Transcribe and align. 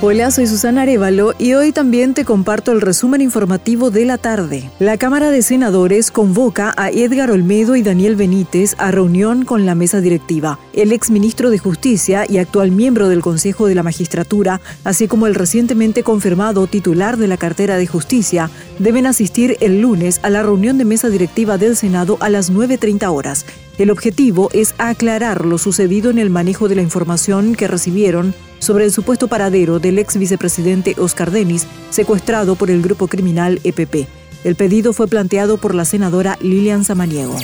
Hola, 0.00 0.30
soy 0.30 0.46
Susana 0.46 0.82
Arevalo 0.82 1.34
y 1.40 1.54
hoy 1.54 1.72
también 1.72 2.14
te 2.14 2.24
comparto 2.24 2.70
el 2.70 2.80
resumen 2.80 3.20
informativo 3.20 3.90
de 3.90 4.04
la 4.04 4.16
tarde. 4.16 4.70
La 4.78 4.96
Cámara 4.96 5.32
de 5.32 5.42
Senadores 5.42 6.12
convoca 6.12 6.72
a 6.76 6.90
Edgar 6.90 7.32
Olmedo 7.32 7.74
y 7.74 7.82
Daniel 7.82 8.14
Benítez 8.14 8.76
a 8.78 8.92
reunión 8.92 9.44
con 9.44 9.66
la 9.66 9.74
mesa 9.74 10.00
directiva. 10.00 10.60
El 10.72 10.92
exministro 10.92 11.50
de 11.50 11.58
Justicia 11.58 12.26
y 12.28 12.38
actual 12.38 12.70
miembro 12.70 13.08
del 13.08 13.22
Consejo 13.22 13.66
de 13.66 13.74
la 13.74 13.82
Magistratura, 13.82 14.60
así 14.84 15.08
como 15.08 15.26
el 15.26 15.34
recientemente 15.34 16.04
confirmado 16.04 16.68
titular 16.68 17.16
de 17.16 17.26
la 17.26 17.36
cartera 17.36 17.76
de 17.76 17.88
Justicia, 17.88 18.50
deben 18.78 19.04
asistir 19.04 19.56
el 19.58 19.80
lunes 19.80 20.20
a 20.22 20.30
la 20.30 20.44
reunión 20.44 20.78
de 20.78 20.84
mesa 20.84 21.08
directiva 21.08 21.58
del 21.58 21.74
Senado 21.74 22.18
a 22.20 22.28
las 22.28 22.52
9.30 22.52 23.12
horas. 23.12 23.46
El 23.78 23.90
objetivo 23.90 24.48
es 24.52 24.76
aclarar 24.78 25.44
lo 25.44 25.58
sucedido 25.58 26.10
en 26.10 26.18
el 26.18 26.30
manejo 26.30 26.68
de 26.68 26.76
la 26.76 26.82
información 26.82 27.56
que 27.56 27.66
recibieron 27.66 28.32
sobre 28.68 28.84
el 28.84 28.92
supuesto 28.92 29.28
paradero 29.28 29.78
del 29.78 29.98
ex 29.98 30.18
vicepresidente 30.18 30.94
Oscar 30.98 31.30
Denis, 31.30 31.66
secuestrado 31.88 32.54
por 32.54 32.70
el 32.70 32.82
grupo 32.82 33.08
criminal 33.08 33.60
EPP. 33.64 34.06
El 34.44 34.56
pedido 34.56 34.92
fue 34.92 35.08
planteado 35.08 35.56
por 35.56 35.74
la 35.74 35.86
senadora 35.86 36.36
Lilian 36.42 36.84
Samaniego. 36.84 37.34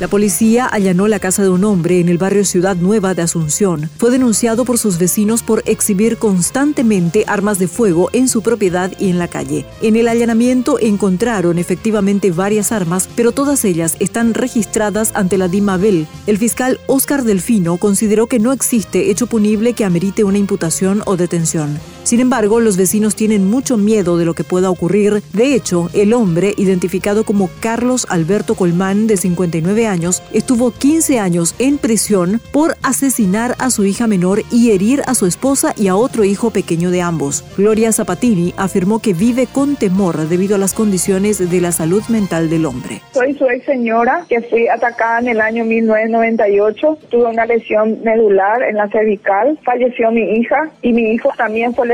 La 0.00 0.08
policía 0.08 0.66
allanó 0.66 1.06
la 1.06 1.20
casa 1.20 1.44
de 1.44 1.50
un 1.50 1.62
hombre 1.62 2.00
en 2.00 2.08
el 2.08 2.18
barrio 2.18 2.44
Ciudad 2.44 2.74
Nueva 2.74 3.14
de 3.14 3.22
Asunción. 3.22 3.88
Fue 3.96 4.10
denunciado 4.10 4.64
por 4.64 4.76
sus 4.76 4.98
vecinos 4.98 5.44
por 5.44 5.62
exhibir 5.66 6.16
constantemente 6.16 7.24
armas 7.28 7.60
de 7.60 7.68
fuego 7.68 8.10
en 8.12 8.28
su 8.28 8.42
propiedad 8.42 8.90
y 8.98 9.10
en 9.10 9.20
la 9.20 9.28
calle. 9.28 9.64
En 9.82 9.94
el 9.94 10.08
allanamiento 10.08 10.80
encontraron 10.80 11.58
efectivamente 11.58 12.32
varias 12.32 12.72
armas, 12.72 13.08
pero 13.14 13.30
todas 13.30 13.64
ellas 13.64 13.96
están 14.00 14.34
registradas 14.34 15.12
ante 15.14 15.38
la 15.38 15.46
DIMABEL. 15.46 16.08
El 16.26 16.38
fiscal 16.38 16.80
Oscar 16.88 17.22
Delfino 17.22 17.76
consideró 17.76 18.26
que 18.26 18.40
no 18.40 18.52
existe 18.52 19.10
hecho 19.12 19.28
punible 19.28 19.74
que 19.74 19.84
amerite 19.84 20.24
una 20.24 20.38
imputación 20.38 21.02
o 21.06 21.16
detención. 21.16 21.78
Sin 22.04 22.20
embargo, 22.20 22.60
los 22.60 22.76
vecinos 22.76 23.16
tienen 23.16 23.48
mucho 23.48 23.78
miedo 23.78 24.18
de 24.18 24.26
lo 24.26 24.34
que 24.34 24.44
pueda 24.44 24.68
ocurrir. 24.68 25.22
De 25.32 25.54
hecho, 25.54 25.88
el 25.94 26.12
hombre, 26.12 26.52
identificado 26.58 27.24
como 27.24 27.48
Carlos 27.60 28.06
Alberto 28.10 28.54
Colmán, 28.56 29.06
de 29.06 29.16
59 29.16 29.86
años, 29.86 30.22
estuvo 30.34 30.70
15 30.70 31.18
años 31.18 31.54
en 31.58 31.78
prisión 31.78 32.42
por 32.52 32.76
asesinar 32.82 33.54
a 33.58 33.70
su 33.70 33.86
hija 33.86 34.06
menor 34.06 34.42
y 34.52 34.72
herir 34.72 35.00
a 35.06 35.14
su 35.14 35.24
esposa 35.24 35.72
y 35.78 35.88
a 35.88 35.96
otro 35.96 36.24
hijo 36.24 36.50
pequeño 36.50 36.90
de 36.90 37.00
ambos. 37.00 37.42
Gloria 37.56 37.90
Zapatini 37.90 38.52
afirmó 38.58 38.98
que 38.98 39.14
vive 39.14 39.46
con 39.46 39.76
temor 39.76 40.28
debido 40.28 40.56
a 40.56 40.58
las 40.58 40.74
condiciones 40.74 41.50
de 41.50 41.60
la 41.62 41.72
salud 41.72 42.02
mental 42.10 42.50
del 42.50 42.66
hombre. 42.66 43.00
Soy 43.12 43.32
su 43.32 43.46
ex 43.46 43.64
señora 43.64 44.26
que 44.28 44.42
fui 44.42 44.68
atacada 44.68 45.20
en 45.20 45.28
el 45.28 45.40
año 45.40 45.64
1998. 45.64 46.98
Tuve 47.08 47.30
una 47.30 47.46
lesión 47.46 48.02
medular 48.02 48.62
en 48.62 48.76
la 48.76 48.88
cervical. 48.88 49.58
Falleció 49.64 50.10
mi 50.10 50.38
hija 50.38 50.70
y 50.82 50.92
mi 50.92 51.12
hijo 51.12 51.30
también 51.38 51.74
fue 51.74 51.86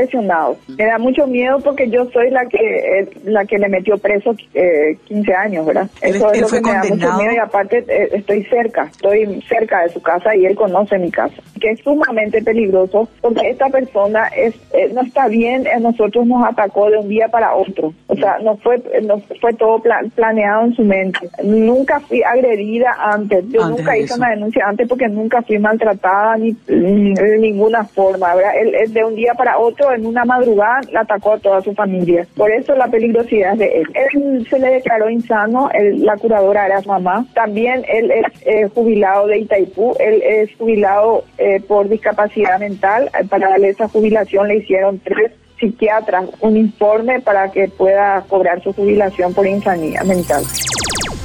me 0.67 0.85
da 0.85 0.97
mucho 0.97 1.27
miedo 1.27 1.59
porque 1.59 1.89
yo 1.89 2.09
soy 2.11 2.29
la 2.29 2.45
que 2.45 2.57
eh, 2.59 3.09
la 3.25 3.45
que 3.45 3.57
le 3.57 3.69
metió 3.69 3.97
preso 3.97 4.35
eh, 4.53 4.97
15 5.05 5.33
años, 5.33 5.65
¿verdad? 5.65 5.89
Eso 6.01 6.31
es 6.31 6.41
lo 6.41 6.47
que 6.47 6.61
me 6.61 6.71
da 6.71 6.83
mucho 6.83 7.13
miedo 7.17 7.33
y 7.33 7.37
aparte 7.37 7.85
eh, 7.87 8.09
estoy 8.13 8.43
cerca, 8.45 8.83
estoy 8.91 9.41
cerca 9.47 9.83
de 9.83 9.89
su 9.89 10.01
casa 10.01 10.35
y 10.35 10.45
él 10.45 10.55
conoce 10.55 10.97
mi 10.97 11.11
casa, 11.11 11.35
que 11.59 11.71
es 11.71 11.79
sumamente 11.81 12.41
peligroso 12.41 13.07
porque 13.21 13.49
esta 13.49 13.69
persona 13.69 14.27
es 14.27 14.55
eh, 14.73 14.91
no 14.93 15.01
está 15.01 15.27
bien, 15.27 15.67
a 15.67 15.79
nosotros 15.79 16.25
nos 16.25 16.43
atacó 16.45 16.89
de 16.89 16.97
un 16.97 17.09
día 17.09 17.27
para 17.27 17.55
otro, 17.55 17.93
o 18.07 18.15
sea, 18.15 18.39
no 18.39 18.57
fue 18.57 18.81
no 19.03 19.19
fue 19.39 19.53
todo 19.53 19.81
planeado 20.15 20.65
en 20.65 20.75
su 20.75 20.83
mente. 20.83 21.19
Nunca 21.43 21.99
fui 21.99 22.21
agredida 22.23 22.95
antes, 22.99 23.45
yo 23.49 23.67
nunca 23.69 23.97
hice 23.97 24.15
una 24.15 24.29
denuncia 24.29 24.65
antes 24.67 24.87
porque 24.87 25.07
nunca 25.07 25.41
fui 25.41 25.59
maltratada 25.59 26.37
ni, 26.37 26.53
de 26.67 27.37
ninguna 27.39 27.83
forma, 27.85 28.33
¿verdad? 28.35 28.53
Él, 28.59 28.93
de 28.93 29.03
un 29.03 29.15
día 29.15 29.33
para 29.33 29.57
otro 29.57 29.90
en 29.93 30.05
una 30.05 30.25
madrugada 30.25 30.81
la 30.91 31.01
atacó 31.01 31.33
a 31.33 31.39
toda 31.39 31.61
su 31.61 31.73
familia. 31.73 32.25
Por 32.35 32.51
eso 32.51 32.75
la 32.75 32.87
peligrosidad 32.87 33.55
de 33.55 33.81
él. 33.81 33.87
Él 33.93 34.47
se 34.49 34.59
le 34.59 34.69
declaró 34.71 35.09
insano, 35.09 35.69
la 35.73 36.17
curadora 36.17 36.65
era 36.65 36.81
su 36.81 36.89
mamá. 36.89 37.25
También 37.33 37.83
él 37.87 38.11
es 38.11 38.25
eh, 38.45 38.69
jubilado 38.73 39.27
de 39.27 39.39
Itaipú, 39.39 39.95
él 39.99 40.21
es 40.23 40.55
jubilado 40.57 41.23
eh, 41.37 41.61
por 41.67 41.89
discapacidad 41.89 42.59
mental. 42.59 43.09
Para 43.29 43.49
darle 43.49 43.69
esa 43.69 43.87
jubilación 43.87 44.47
le 44.47 44.57
hicieron 44.57 44.99
tres 44.99 45.31
psiquiatras 45.59 46.25
un 46.41 46.57
informe 46.57 47.21
para 47.21 47.51
que 47.51 47.67
pueda 47.67 48.23
cobrar 48.27 48.61
su 48.63 48.73
jubilación 48.73 49.33
por 49.33 49.45
insanidad 49.45 50.03
mental. 50.03 50.43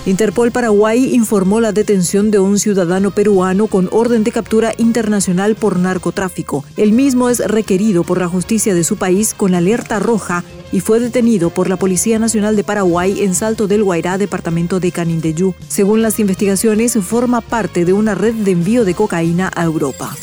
Interpol 0.06 0.52
Paraguay 0.52 1.16
informó 1.16 1.60
la 1.60 1.72
detención 1.72 2.30
de 2.30 2.38
un 2.38 2.60
ciudadano 2.60 3.10
peruano 3.10 3.66
con 3.66 3.88
orden 3.90 4.22
de 4.22 4.30
captura 4.30 4.72
internacional 4.78 5.56
por 5.56 5.80
narcotráfico. 5.80 6.64
El 6.76 6.92
mismo 6.92 7.28
es 7.28 7.40
requerido 7.40 8.04
por 8.04 8.20
la 8.20 8.28
justicia 8.28 8.72
de 8.72 8.84
su 8.84 8.98
país 8.98 9.34
con 9.34 9.56
alerta 9.56 9.98
roja 9.98 10.44
y 10.70 10.78
fue 10.78 11.00
detenido 11.00 11.50
por 11.50 11.68
la 11.68 11.76
Policía 11.76 12.20
Nacional 12.20 12.54
de 12.54 12.62
Paraguay 12.62 13.24
en 13.24 13.34
Salto 13.34 13.66
del 13.66 13.82
Guairá, 13.82 14.16
departamento 14.16 14.78
de 14.78 14.92
Canindeyú. 14.92 15.54
Según 15.66 16.02
las 16.02 16.20
investigaciones, 16.20 16.96
forma 17.02 17.40
parte 17.40 17.84
de 17.84 17.92
una 17.92 18.14
red 18.14 18.34
de 18.34 18.52
envío 18.52 18.84
de 18.84 18.94
cocaína 18.94 19.50
a 19.56 19.64
Europa. 19.64 20.14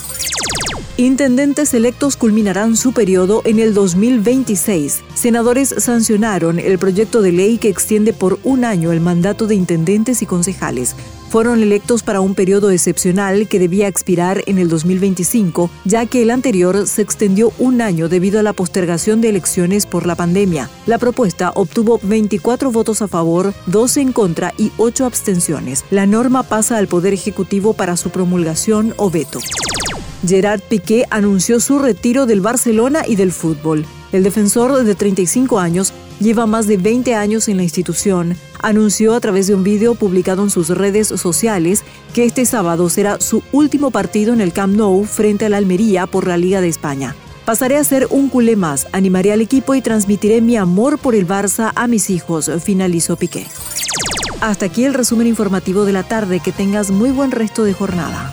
Intendentes 0.98 1.74
electos 1.74 2.16
culminarán 2.18 2.78
su 2.78 2.94
periodo 2.94 3.42
en 3.46 3.58
el 3.58 3.74
2026. 3.74 5.02
Senadores 5.16 5.74
sancionaron 5.80 6.60
el 6.60 6.78
proyecto 6.78 7.24
de 7.24 7.32
ley 7.32 7.58
que 7.58 7.68
extiende 7.70 8.14
por 8.14 8.38
un 8.44 8.64
año 8.64 8.92
el 8.92 9.00
mandato 9.00 9.48
de 9.48 9.56
intendentes 9.56 10.22
y 10.22 10.28
concejales. 10.28 10.96
Fueron 11.30 11.64
electos 11.64 12.04
para 12.04 12.22
un 12.22 12.36
periodo 12.36 12.70
excepcional 12.70 13.48
que 13.48 13.58
debía 13.58 13.88
expirar 13.88 14.44
en 14.46 14.60
el 14.60 14.70
2025, 14.70 15.72
ya 15.84 16.06
que 16.06 16.22
el 16.22 16.30
anterior 16.30 16.86
se 16.86 17.02
extendió 17.02 17.52
un 17.58 17.82
año 17.82 18.08
debido 18.08 18.40
a 18.40 18.44
la 18.44 18.54
postergación 18.54 19.20
de 19.20 19.30
elecciones 19.30 19.88
por 19.88 20.06
la 20.06 20.14
pandemia. 20.14 20.70
La 20.86 21.00
propuesta 21.00 21.54
obtuvo 21.56 22.00
24 22.04 22.72
votos 22.72 23.02
a 23.02 23.08
favor, 23.08 23.56
12 23.66 24.00
en 24.00 24.14
contra 24.14 24.54
y 24.60 24.72
8 24.78 25.08
abstenciones. 25.08 25.86
La 25.90 26.06
norma 26.06 26.44
pasa 26.44 26.78
al 26.78 26.86
Poder 26.86 27.16
Ejecutivo 27.16 27.74
para 27.74 27.98
su 27.98 28.12
promulgación 28.12 28.94
o 28.98 29.10
veto. 29.10 29.40
Gerard 30.26 30.62
Piqué 30.62 31.06
anunció 31.10 31.60
su 31.60 31.80
retiro 31.80 32.26
del 32.26 32.42
Barcelona 32.42 33.04
y 33.08 33.16
del 33.16 33.32
fútbol. 33.32 33.86
El 34.12 34.24
defensor 34.24 34.84
de 34.84 34.96
35 34.96 35.60
años 35.60 35.94
lleva 36.20 36.46
más 36.46 36.68
de 36.68 36.78
20 36.78 37.16
años 37.16 37.48
en 37.50 37.58
la 37.58 37.64
institución. 37.64 38.38
Anunció 38.62 39.16
a 39.16 39.20
través 39.20 39.48
de 39.48 39.56
un 39.56 39.64
video 39.64 39.96
publicado 39.96 40.44
en 40.44 40.50
sus 40.50 40.70
redes 40.70 41.08
sociales 41.08 41.84
que 42.14 42.24
este 42.24 42.46
sábado 42.46 42.90
será 42.90 43.20
su 43.20 43.44
último 43.52 43.92
partido 43.92 44.34
en 44.34 44.40
el 44.40 44.54
Camp 44.54 44.76
Nou 44.76 45.04
frente 45.04 45.46
a 45.46 45.50
la 45.50 45.58
Almería 45.58 46.08
por 46.08 46.28
la 46.28 46.38
Liga 46.38 46.62
de 46.62 46.70
España. 46.70 47.16
Pasaré 47.46 47.76
a 47.76 47.84
ser 47.84 48.08
un 48.10 48.30
culé 48.30 48.56
más, 48.56 48.88
animaré 48.94 49.34
al 49.34 49.42
equipo 49.42 49.76
y 49.76 49.82
transmitiré 49.82 50.40
mi 50.40 50.56
amor 50.56 50.98
por 50.98 51.14
el 51.14 51.28
Barça 51.28 51.74
a 51.76 51.88
mis 51.88 52.10
hijos, 52.10 52.50
finalizó 52.64 53.18
Piqué. 53.18 53.46
Hasta 54.44 54.66
aquí 54.66 54.84
el 54.84 54.94
resumen 54.94 55.28
informativo 55.28 55.86
de 55.86 55.94
la 55.94 56.04
tarde. 56.04 56.42
Que 56.42 56.52
tengas 56.52 56.92
muy 56.92 57.12
buen 57.12 57.32
resto 57.32 57.64
de 57.64 57.72
jornada. 57.72 58.33